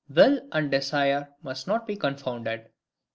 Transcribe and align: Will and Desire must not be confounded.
Will 0.09 0.41
and 0.51 0.71
Desire 0.71 1.29
must 1.43 1.67
not 1.67 1.85
be 1.85 1.95
confounded. 1.95 2.69